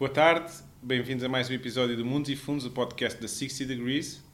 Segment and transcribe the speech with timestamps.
[0.00, 0.50] Boa tarde,
[0.82, 4.24] bem-vindos a mais um episódio do Mundos e Fundos, o podcast da 60 Degrees.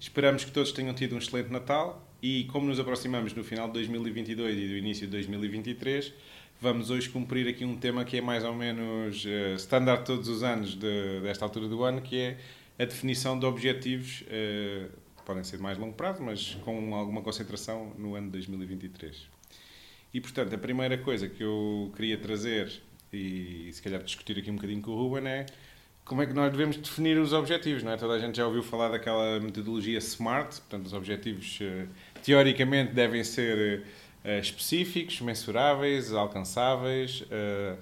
[0.00, 3.74] Esperamos que todos tenham tido um excelente Natal e, como nos aproximamos no final de
[3.74, 6.14] 2022 e do início de 2023,
[6.58, 10.42] vamos hoje cumprir aqui um tema que é mais ou menos uh, standard todos os
[10.42, 12.38] anos de, desta altura do ano, que é
[12.78, 14.88] a definição de objetivos, uh,
[15.26, 19.28] podem ser de mais longo prazo, mas com alguma concentração no ano de 2023.
[20.14, 22.72] E, portanto, a primeira coisa que eu queria trazer
[23.12, 25.46] e, se calhar, discutir aqui um bocadinho com o Ruben é
[26.04, 27.96] como é que nós devemos definir os objetivos, não é?
[27.96, 31.88] Toda a gente já ouviu falar daquela metodologia SMART, portanto, os objetivos, uh,
[32.22, 33.84] teoricamente, devem ser
[34.24, 37.22] uh, específicos, mensuráveis, alcançáveis,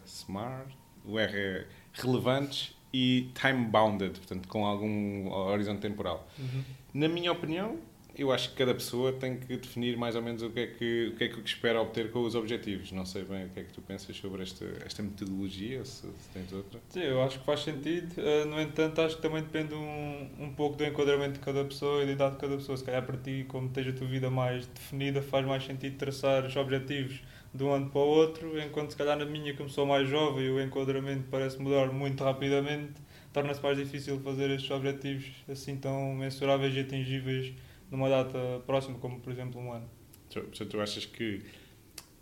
[0.05, 0.69] SMART,
[1.06, 6.28] o R é relevantes e time-bounded, portanto, com algum horizonte temporal.
[6.38, 6.62] Uhum.
[6.92, 7.78] Na minha opinião,
[8.18, 11.06] eu acho que cada pessoa tem que definir mais ou menos o que é que,
[11.08, 12.91] o que, é que espera obter com os objetivos.
[12.91, 16.28] Não sei bem o que é que tu pensas sobre esta, esta metodologia, se, se
[16.34, 16.80] tens outra.
[16.89, 18.12] Sim, eu acho que faz sentido.
[18.19, 22.02] Uh, no entanto, acho que também depende um, um pouco do enquadramento de cada pessoa
[22.02, 22.77] e da idade de cada pessoa.
[22.77, 26.44] Se calhar para ti, como tens a tua vida mais definida, faz mais sentido traçar
[26.44, 27.22] os objetivos
[27.55, 30.50] de um ano para o outro, enquanto se calhar na minha, como sou mais jovem,
[30.50, 32.94] o enquadramento parece mudar muito rapidamente,
[33.33, 37.55] torna-se mais difícil fazer estes objetivos assim tão mensuráveis e atingíveis
[37.91, 39.89] numa data próxima, como por exemplo um ano.
[40.33, 41.42] Portanto, tu achas que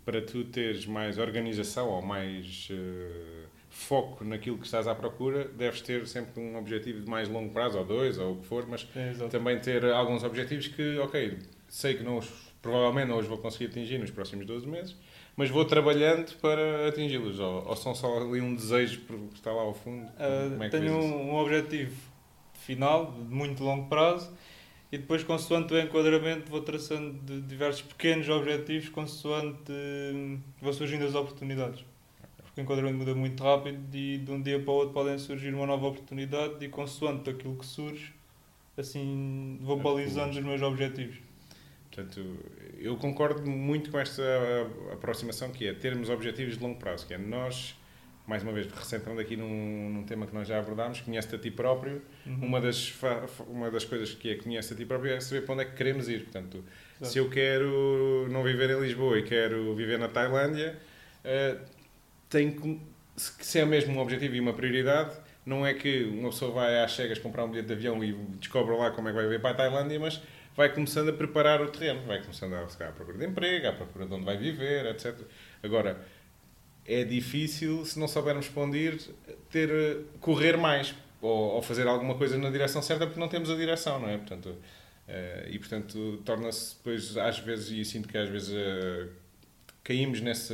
[0.05, 5.81] para tu teres mais organização ou mais uh, foco naquilo que estás à procura, deves
[5.81, 8.87] ter sempre um objetivo de mais longo prazo, ou dois, ou o que for, mas
[8.95, 11.37] é, também ter alguns objetivos que, ok,
[11.67, 12.29] sei que não os,
[12.61, 14.95] provavelmente não os vou conseguir atingir nos próximos 12 meses,
[15.35, 19.61] mas vou trabalhando para atingi-los, ou, ou, são só ali um desejo que está lá
[19.61, 20.07] ao fundo?
[20.13, 21.95] Uh, é tenho um, um objetivo
[22.53, 24.31] final, de muito longo prazo,
[24.91, 31.13] e depois, consoante o enquadramento, vou traçando diversos pequenos objetivos, consoante hum, vão surgindo as
[31.13, 31.83] oportunidades.
[32.37, 35.53] Porque o enquadramento muda muito rápido e de um dia para o outro podem surgir
[35.53, 38.13] uma nova oportunidade e, consoante aquilo que surge,
[38.77, 41.17] assim vou balizando os meus objetivos.
[41.91, 42.37] Portanto,
[42.79, 44.23] eu concordo muito com esta
[44.93, 47.75] aproximação que é termos objetivos de longo prazo, que é nós
[48.27, 51.49] mais uma vez, recentrando aqui num, num tema que nós já abordámos, conhece-te a ti
[51.49, 52.01] próprio.
[52.25, 52.39] Uhum.
[52.41, 52.93] Uma, das,
[53.47, 55.77] uma das coisas que é conhece a ti próprio é saber para onde é que
[55.77, 56.23] queremos ir.
[56.23, 56.61] Portanto,
[56.97, 57.13] Exato.
[57.13, 60.77] se eu quero não viver em Lisboa e quero viver na Tailândia,
[61.23, 61.65] uh,
[62.29, 62.81] tem que,
[63.15, 65.15] se é mesmo um objetivo e uma prioridade,
[65.45, 68.11] não é que uma pessoa vai às cegas comprar um bilhete de avião e
[68.41, 70.21] descobre lá como é que vai viver para a Tailândia, mas
[70.53, 74.05] vai começando a preparar o terreno, vai começando a, a procura de emprego, a procura
[74.05, 75.15] de onde vai viver, etc.
[75.63, 76.05] Agora,
[76.87, 79.01] é difícil, se não soubermos para onde ir,
[79.51, 79.69] ter,
[80.21, 83.99] correr mais ou, ou, fazer alguma coisa na direção certa porque não temos a direção,
[83.99, 84.17] não é?
[84.17, 89.09] Portanto, uh, e portanto torna-se depois, às vezes, e sinto que às vezes uh,
[89.83, 90.53] caímos nesse,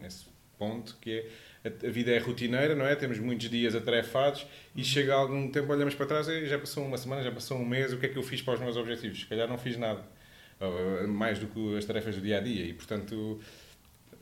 [0.00, 0.26] nesse
[0.58, 2.94] ponto que é a, a vida é rotineira, não é?
[2.94, 6.98] Temos muitos dias atarefados e chega algum tempo, olhamos para trás e já passou uma
[6.98, 9.20] semana, já passou um mês, o que é que eu fiz para os meus objetivos?
[9.20, 10.04] Se calhar não fiz nada.
[11.08, 12.64] Mais do que as tarefas do dia a dia.
[12.64, 13.40] E portanto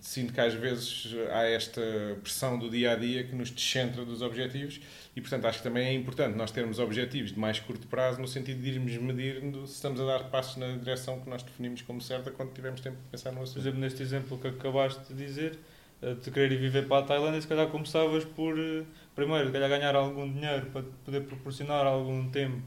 [0.00, 1.80] sinto que às vezes há esta
[2.22, 4.80] pressão do dia a dia que nos descentra dos objetivos
[5.14, 8.28] e, portanto, acho que também é importante nós termos objetivos de mais curto prazo no
[8.28, 12.00] sentido de irmos medindo se estamos a dar passos na direção que nós definimos como
[12.00, 13.54] certa quando tivermos tempo de pensar no assunto.
[13.54, 15.58] Por exemplo, neste exemplo que acabaste de dizer,
[16.02, 18.84] de querer ir viver para a Tailândia, se calhar começavas por, eh,
[19.14, 22.62] primeiro, se calhar ganhar algum dinheiro para poder proporcionar algum tempo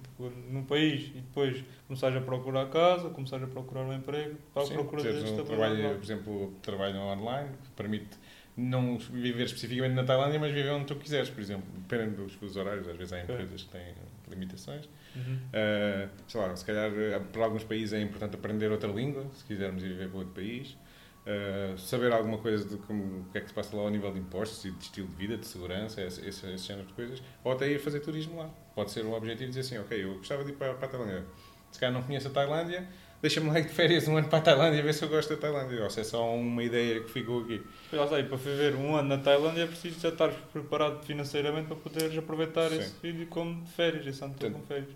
[0.51, 4.73] no país e depois começares a procurar casa, começares a procurar um emprego para Sim,
[4.73, 8.17] a procura deste um trabalho, Por exemplo, trabalho online que permite
[8.55, 12.55] não viver especificamente na Tailândia, mas viver onde tu quiseres, por exemplo, dependendo dos fusos
[12.55, 13.95] horários, às vezes há empresas que têm
[14.29, 14.85] limitações.
[15.15, 15.39] Uhum.
[15.49, 16.91] Uh, sei lá, se calhar
[17.31, 20.77] para alguns países é importante aprender outra língua, se quisermos ir viver para outro país.
[21.25, 24.11] Uh, saber alguma coisa de como, o que é que se passa lá ao nível
[24.11, 27.23] de impostos e de estilo de vida, de segurança, esse, esse, esse género de coisas,
[27.45, 28.49] ou até ir fazer turismo lá.
[28.75, 31.25] Pode ser um objetivo dizer assim, ok, eu gostava de ir para, para a Tailândia.
[31.71, 32.87] Se calhar não conheço a Tailândia,
[33.21, 35.37] deixa-me lá ir de férias um ano para a Tailândia ver se eu gosto da
[35.37, 35.81] Tailândia.
[35.81, 37.63] Ou se é só uma ideia que ficou aqui.
[37.93, 41.77] Lá está, para viver um ano na Tailândia é preciso já estar preparado financeiramente para
[41.77, 42.79] poderes aproveitar Sim.
[42.79, 44.89] esse vídeo como de férias, esse ano todo como férias.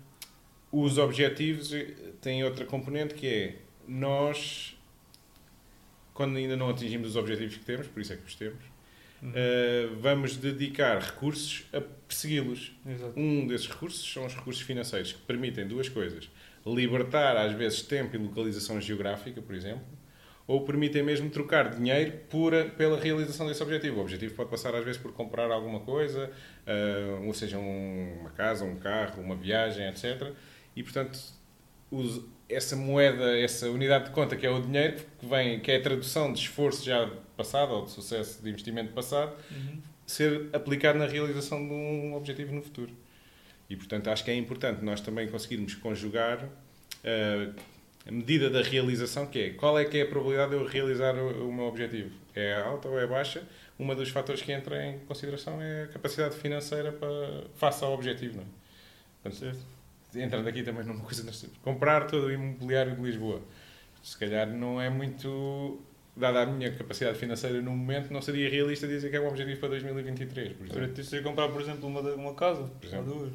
[0.70, 1.72] Os objetivos
[2.20, 3.56] têm outra componente que é
[3.88, 4.77] nós
[6.18, 8.58] quando ainda não atingimos os objetivos que temos, por isso é que os temos,
[9.22, 9.30] uhum.
[9.30, 12.72] uh, vamos dedicar recursos a persegui-los.
[13.16, 16.28] Um desses recursos são os recursos financeiros, que permitem duas coisas.
[16.66, 19.86] Libertar, às vezes, tempo e localização geográfica, por exemplo,
[20.44, 23.98] ou permitem mesmo trocar dinheiro pura pela realização desse objetivo.
[23.98, 26.32] O objetivo pode passar, às vezes, por comprar alguma coisa,
[26.66, 30.32] uh, ou seja, um, uma casa, um carro, uma viagem, etc.
[30.74, 31.16] E, portanto,
[31.92, 35.76] os, essa moeda, essa unidade de conta que é o dinheiro, que, vem, que é
[35.76, 39.80] a tradução de esforço já passado ou de sucesso de investimento passado, uhum.
[40.06, 42.92] ser aplicado na realização de um objetivo no futuro.
[43.68, 47.54] E, portanto, acho que é importante nós também conseguirmos conjugar uh,
[48.06, 51.14] a medida da realização, que é qual é que é a probabilidade de eu realizar
[51.14, 52.10] o, o meu objetivo?
[52.34, 53.42] É alta ou é baixa?
[53.78, 58.38] Um dos fatores que entra em consideração é a capacidade financeira para, face ao objetivo.
[58.38, 58.46] Não é?
[59.22, 59.58] Portanto,
[60.14, 61.24] entrando aqui também numa coisa,
[61.62, 63.42] comprar todo o imobiliário de Lisboa,
[64.02, 65.80] se calhar não é muito
[66.16, 69.60] dada a minha capacidade financeira no momento, não seria realista dizer que é um objetivo
[69.60, 70.94] para 2023, por exemplo.
[70.94, 73.12] Para ti, comprar, por exemplo, uma, uma casa, por exemplo.
[73.12, 73.32] ou duas.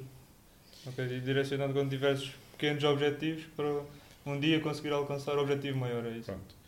[0.85, 3.83] Ok, e direcionando quando tiveres pequenos objetivos para
[4.25, 6.25] um dia conseguir alcançar o objetivo maior, é isso?
[6.25, 6.63] Pronto.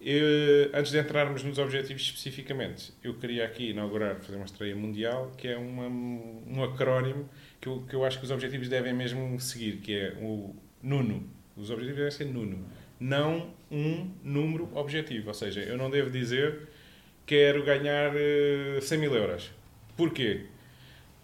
[0.00, 5.32] Eu, antes de entrarmos nos objetivos especificamente, eu queria aqui inaugurar, fazer uma estreia mundial,
[5.36, 7.28] que é uma, um acrónimo
[7.64, 11.26] que eu, que eu acho que os objetivos devem mesmo seguir, que é o NUNO.
[11.56, 12.62] Os objetivos devem ser NUNO.
[13.00, 15.28] Não um número objetivo.
[15.28, 16.68] Ou seja, eu não devo dizer
[17.24, 18.18] quero ganhar 100
[18.98, 19.50] eh, mil euros.
[19.96, 20.44] Porquê?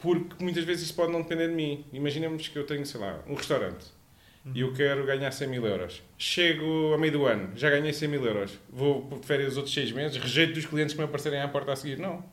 [0.01, 1.85] Porque muitas vezes isso pode não depender de mim.
[1.93, 3.85] Imaginemos que eu tenho, sei lá, um restaurante
[4.47, 4.53] uhum.
[4.55, 6.03] e eu quero ganhar 100 mil euros.
[6.17, 8.59] Chego a meio do ano, já ganhei 100 mil euros.
[8.71, 11.73] Vou de férias os outros 6 meses, rejeito dos clientes que me aparecerem à porta
[11.73, 11.99] a seguir.
[11.99, 12.25] Não.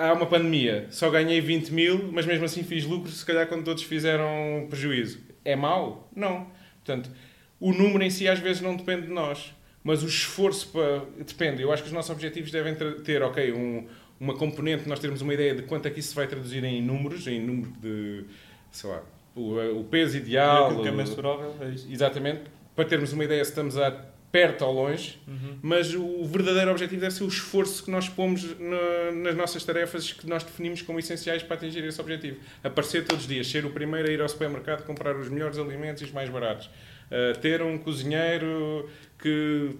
[0.00, 3.64] Há uma pandemia, só ganhei 20 mil, mas mesmo assim fiz lucro, se calhar quando
[3.64, 5.20] todos fizeram prejuízo.
[5.44, 6.08] É mau?
[6.14, 6.46] Não.
[6.84, 7.10] Portanto,
[7.58, 9.54] o número em si às vezes não depende de nós.
[9.82, 11.04] Mas o esforço para.
[11.26, 11.62] Depende.
[11.62, 13.86] Eu acho que os nossos objetivos devem ter, ok, um,
[14.18, 16.82] uma componente, nós termos uma ideia de quanto é que isso se vai traduzir em
[16.82, 18.24] números, em número de,
[18.70, 19.02] sei lá,
[19.34, 20.78] o, o peso ideal.
[20.78, 21.90] o que é mensurável, é isso.
[21.90, 22.42] Exatamente,
[22.76, 23.90] para termos uma ideia se estamos a
[24.32, 25.58] perto ou longe, uhum.
[25.60, 30.12] mas o verdadeiro objetivo deve ser o esforço que nós pomos na, nas nossas tarefas
[30.12, 32.38] que nós definimos como essenciais para atingir esse objetivo.
[32.62, 36.02] Aparecer todos os dias, ser o primeiro a ir ao supermercado comprar os melhores alimentos
[36.02, 36.66] e os mais baratos.
[36.66, 38.88] Uh, ter um cozinheiro
[39.18, 39.76] que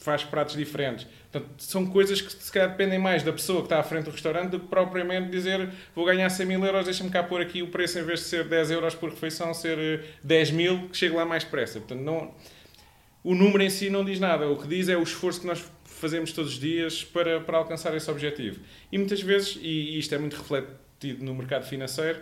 [0.00, 1.06] faz pratos diferentes.
[1.30, 4.10] Portanto, são coisas que se calhar dependem mais da pessoa que está à frente do
[4.10, 7.68] restaurante do que propriamente dizer vou ganhar 100 mil euros, deixa-me cá pôr aqui o
[7.68, 11.14] preço em vez de ser 10 euros por refeição, ser 10 eh, mil, que chegue
[11.14, 11.80] lá mais depressa.
[11.80, 12.34] Portanto, não,
[13.26, 14.48] o número em si não diz nada.
[14.48, 17.92] O que diz é o esforço que nós fazemos todos os dias para, para alcançar
[17.96, 18.60] esse objetivo.
[18.92, 22.20] E muitas vezes, e isto é muito refletido no mercado financeiro,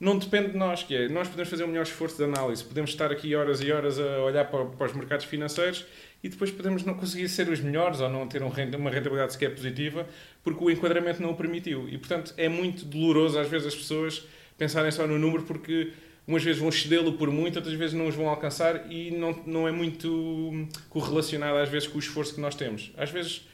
[0.00, 2.90] não depende de nós, que é, nós podemos fazer o melhor esforço de análise, podemos
[2.90, 5.86] estar aqui horas e horas a olhar para, para os mercados financeiros
[6.20, 9.54] e depois podemos não conseguir ser os melhores ou não ter um uma rentabilidade sequer
[9.54, 10.04] positiva
[10.42, 11.88] porque o enquadramento não o permitiu.
[11.88, 14.26] E, portanto, é muito doloroso às vezes as pessoas
[14.58, 15.92] pensarem só no número porque
[16.26, 19.68] umas vezes vão cedê-lo por muito, outras vezes não os vão alcançar e não, não
[19.68, 22.92] é muito correlacionado às vezes com o esforço que nós temos.
[22.96, 23.46] Às vezes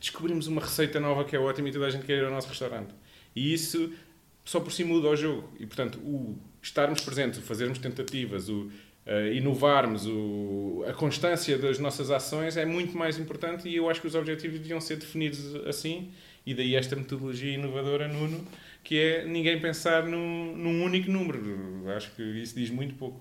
[0.00, 2.48] descobrimos uma receita nova que é ótima e toda a gente quer ir ao nosso
[2.48, 2.94] restaurante.
[3.34, 3.92] E isso
[4.44, 5.48] só por si muda o jogo.
[5.58, 8.70] E, portanto, o estarmos presentes, o fazermos tentativas, o
[9.06, 14.00] uh, inovarmos, o, a constância das nossas ações é muito mais importante e eu acho
[14.00, 16.10] que os objetivos deviam ser definidos assim
[16.46, 18.46] e daí esta metodologia inovadora, Nuno,
[18.84, 21.40] que é ninguém pensar num, num único número.
[21.96, 23.20] Acho que isso diz muito pouco.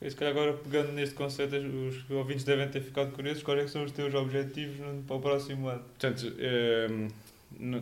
[0.00, 3.84] Se calhar agora pegando neste conceito, os ouvintes devem ter ficado curiosos, quais é são
[3.84, 5.80] os teus objetivos para o próximo ano?
[5.80, 7.08] Portanto, ehm,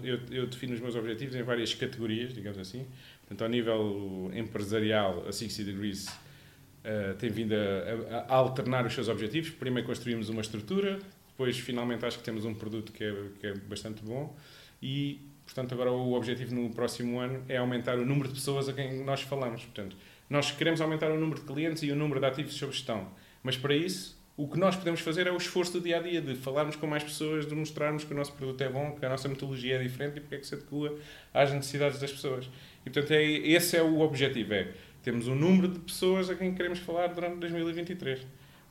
[0.04, 2.86] eu, eu defino os meus objetivos em várias categorias, digamos assim.
[3.20, 9.08] Portanto, ao nível empresarial, a 60 Degrees uh, tem vindo a, a, alternar os seus
[9.08, 9.50] objetivos.
[9.50, 10.98] Primeiro construímos uma estrutura,
[11.28, 14.36] depois finalmente acho que temos um produto que é, que é bastante bom
[14.82, 15.20] e,
[15.52, 19.04] portanto, agora o objetivo no próximo ano é aumentar o número de pessoas a quem
[19.04, 19.64] nós falamos.
[19.64, 19.96] Portanto,
[20.28, 23.08] nós queremos aumentar o número de clientes e o número de ativos sob gestão,
[23.42, 26.20] mas para isso o que nós podemos fazer é o esforço do dia a dia,
[26.20, 29.08] de falarmos com mais pessoas, de mostrarmos que o nosso produto é bom, que a
[29.08, 30.96] nossa metodologia é diferente e porque é que se adequa
[31.34, 32.48] às necessidades das pessoas.
[32.86, 36.54] E portanto, é, esse é o objetivo: é temos um número de pessoas a quem
[36.54, 38.20] queremos falar durante 2023.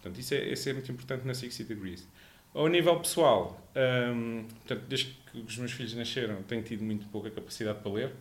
[0.01, 2.07] Portanto, isso é, isso é muito importante na 60 Degrees.
[2.53, 3.61] Ao nível pessoal,
[4.13, 8.11] hum, portanto, desde que os meus filhos nasceram, tenho tido muito pouca capacidade para ler.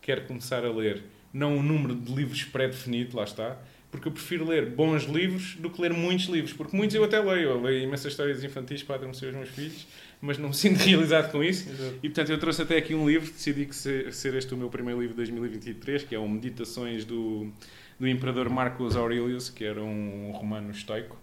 [0.00, 3.58] Quero começar a ler, não um número de livros pré-definido, lá está,
[3.90, 7.20] porque eu prefiro ler bons livros do que ler muitos livros, porque muitos eu até
[7.20, 7.50] leio.
[7.50, 9.86] Eu leio imensas histórias infantis para adormecer os meus filhos,
[10.20, 11.68] mas não me sinto realizado com isso.
[11.68, 11.98] Exato.
[12.02, 14.70] E portanto eu trouxe até aqui um livro, decidi que ser, ser este o meu
[14.70, 17.52] primeiro livro de 2023, que é o Meditações do,
[17.98, 21.21] do Imperador Marcus Aurelius, que era um romano estoico.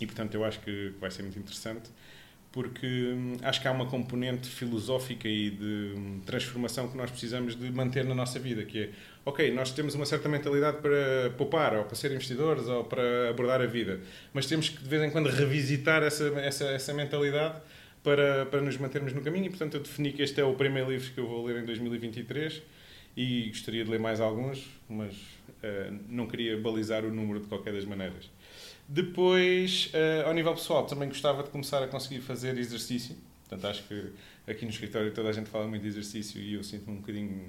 [0.00, 1.90] E portanto eu acho que vai ser muito interessante
[2.50, 7.54] porque hum, acho que há uma componente filosófica e de hum, transformação que nós precisamos
[7.54, 8.90] de manter na nossa vida, que é,
[9.24, 13.60] ok, nós temos uma certa mentalidade para poupar, ou para ser investidores, ou para abordar
[13.60, 14.00] a vida,
[14.32, 17.60] mas temos que de vez em quando revisitar essa, essa, essa mentalidade
[18.02, 19.46] para, para nos mantermos no caminho.
[19.46, 21.66] E, portanto, eu defini que este é o primeiro livro que eu vou ler em
[21.66, 22.62] 2023
[23.16, 27.72] e gostaria de ler mais alguns, mas uh, não queria balizar o número de qualquer
[27.72, 28.30] das maneiras.
[28.88, 33.16] Depois, uh, ao nível pessoal, também gostava de começar a conseguir fazer exercício.
[33.48, 34.12] Portanto, acho que
[34.50, 37.44] aqui no escritório toda a gente fala muito de exercício e eu sinto-me um bocadinho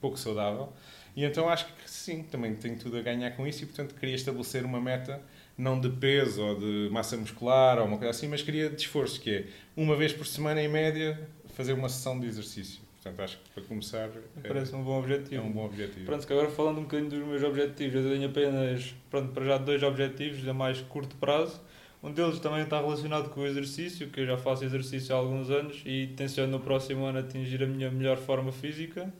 [0.00, 0.72] pouco saudável.
[1.16, 4.14] E então acho que sim, também tenho tudo a ganhar com isso e, portanto, queria
[4.14, 5.20] estabelecer uma meta,
[5.56, 9.20] não de peso ou de massa muscular ou uma coisa assim, mas queria de esforço,
[9.20, 9.44] que é
[9.74, 11.18] uma vez por semana, em média,
[11.56, 12.82] fazer uma sessão de exercício.
[13.02, 14.10] Portanto, acho que para começar.
[14.46, 15.42] Parece é, um bom objetivo.
[15.42, 16.04] É um bom objetivo.
[16.04, 19.58] Pronto, que agora falando um bocadinho dos meus objetivos, eu tenho apenas, pronto, para já
[19.58, 21.58] dois objetivos a mais curto prazo.
[22.02, 25.50] Um deles também está relacionado com o exercício, que eu já faço exercício há alguns
[25.50, 29.10] anos e tenciono no próximo ano atingir a minha melhor forma física.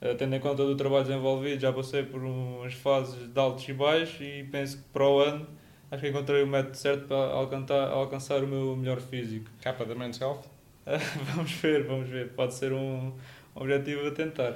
[0.00, 3.72] Uh, tendo em conta o trabalho desenvolvido, já passei por umas fases de altos e
[3.72, 5.44] baixos e penso que para o ano
[5.90, 9.50] acho que encontrei o método certo para alcançar, alcançar o meu melhor físico.
[9.60, 10.57] Capa da Men's Health?
[11.34, 12.30] vamos ver, vamos ver.
[12.30, 13.12] Pode ser um
[13.54, 14.52] objetivo a tentar.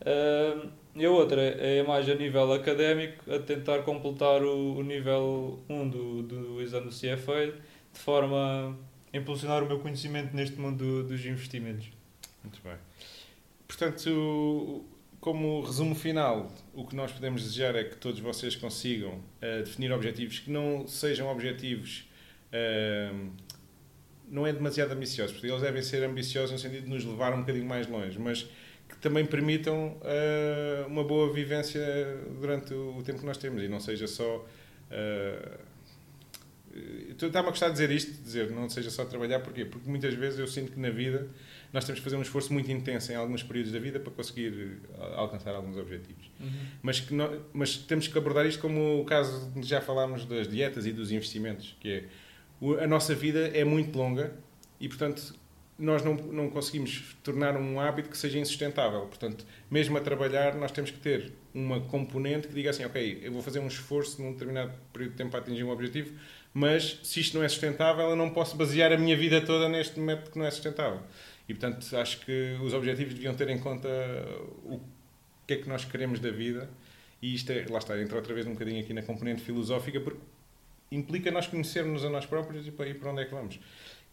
[0.00, 5.58] Uh, e a outra é mais a nível académico, a tentar completar o, o nível
[5.68, 7.46] 1 do, do exame do CFA,
[7.92, 8.78] de forma
[9.12, 11.88] a impulsionar o meu conhecimento neste mundo dos investimentos.
[12.42, 12.76] Muito bem.
[13.66, 14.84] Portanto,
[15.20, 19.90] como resumo final, o que nós podemos desejar é que todos vocês consigam uh, definir
[19.90, 22.08] objetivos que não sejam objetivos
[22.52, 23.32] uh,
[24.28, 27.40] não é demasiado ambiciosos, porque eles devem ser ambiciosos no sentido de nos levar um
[27.40, 28.48] bocadinho mais longe, mas
[28.88, 31.82] que também permitam uh, uma boa vivência
[32.40, 34.46] durante o tempo que nós temos e não seja só.
[34.90, 35.74] Uh,
[37.08, 39.64] Está-me a gostar de dizer isto, de dizer não seja só trabalhar, porquê?
[39.64, 41.28] Porque muitas vezes eu sinto que na vida
[41.72, 44.78] nós temos que fazer um esforço muito intenso em alguns períodos da vida para conseguir
[45.14, 46.28] alcançar alguns objetivos.
[46.40, 46.50] Uhum.
[46.82, 50.48] Mas, que não, mas temos que abordar isto como o caso de já falámos das
[50.48, 52.04] dietas e dos investimentos, que é
[52.80, 54.32] a nossa vida é muito longa
[54.80, 55.34] e, portanto,
[55.78, 59.00] nós não, não conseguimos tornar um hábito que seja insustentável.
[59.02, 63.32] Portanto, mesmo a trabalhar, nós temos que ter uma componente que diga assim: ok, eu
[63.32, 66.12] vou fazer um esforço num determinado período de tempo para atingir um objetivo,
[66.52, 69.98] mas se isto não é sustentável, eu não posso basear a minha vida toda neste
[69.98, 71.00] método que não é sustentável.
[71.48, 73.88] E, portanto, acho que os objetivos deviam ter em conta
[74.64, 74.80] o
[75.46, 76.70] que é que nós queremos da vida.
[77.20, 80.20] E isto é, lá está, entra outra vez um bocadinho aqui na componente filosófica, porque
[80.90, 83.58] implica nós conhecermos a nós próprios e para, e para onde é que vamos.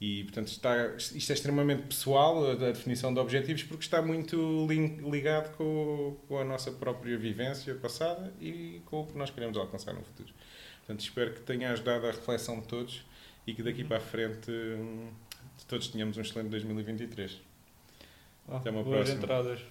[0.01, 5.55] E, portanto, está, isto é extremamente pessoal, a, definição de objetivos, porque está muito ligado
[5.55, 10.01] com, com, a nossa própria vivência passada e com o que nós queremos alcançar no
[10.01, 10.33] futuro.
[10.79, 13.05] Portanto, espero que tenha ajudado a reflexão de todos
[13.45, 15.09] e que daqui para a frente hum,
[15.67, 17.39] todos tenhamos um excelente 2023.
[18.47, 19.17] Ah, Até uma boas próxima.
[19.23, 19.61] entradas.